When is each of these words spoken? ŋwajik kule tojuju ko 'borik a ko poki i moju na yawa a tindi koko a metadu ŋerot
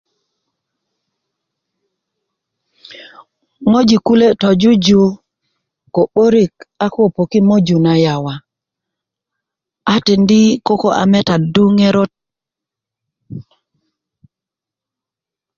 ŋwajik 3.69 4.01
kule 4.07 4.27
tojuju 4.41 5.03
ko 5.93 6.01
'borik 6.07 6.53
a 6.83 6.85
ko 6.93 7.01
poki 7.15 7.39
i 7.43 7.45
moju 7.47 7.77
na 7.85 7.93
yawa 8.03 8.35
a 9.93 9.95
tindi 10.05 10.41
koko 10.67 10.87
a 11.01 11.03
metadu 11.11 11.65
ŋerot 11.77 12.11